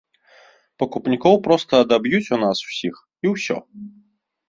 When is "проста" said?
1.49-1.73